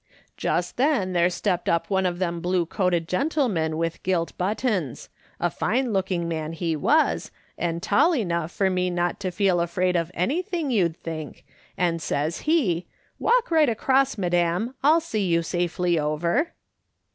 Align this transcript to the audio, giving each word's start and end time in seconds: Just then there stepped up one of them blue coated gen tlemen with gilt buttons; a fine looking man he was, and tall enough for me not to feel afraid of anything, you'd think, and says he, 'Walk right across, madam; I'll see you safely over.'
Just 0.35 0.77
then 0.77 1.13
there 1.13 1.29
stepped 1.29 1.69
up 1.69 1.91
one 1.91 2.07
of 2.07 2.17
them 2.17 2.41
blue 2.41 2.65
coated 2.65 3.07
gen 3.07 3.29
tlemen 3.29 3.75
with 3.75 4.01
gilt 4.01 4.35
buttons; 4.35 5.09
a 5.39 5.51
fine 5.51 5.93
looking 5.93 6.27
man 6.27 6.53
he 6.53 6.75
was, 6.75 7.29
and 7.55 7.83
tall 7.83 8.15
enough 8.15 8.51
for 8.51 8.67
me 8.71 8.89
not 8.89 9.19
to 9.19 9.29
feel 9.29 9.61
afraid 9.61 9.95
of 9.95 10.09
anything, 10.15 10.71
you'd 10.71 10.97
think, 10.97 11.45
and 11.77 12.01
says 12.01 12.39
he, 12.49 12.87
'Walk 13.19 13.51
right 13.51 13.69
across, 13.69 14.17
madam; 14.17 14.73
I'll 14.83 15.01
see 15.01 15.27
you 15.27 15.43
safely 15.43 15.99
over.' 15.99 16.51